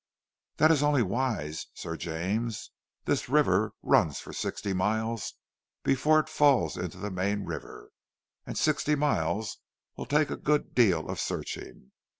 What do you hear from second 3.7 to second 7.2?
runs for sixty miles before it falls into the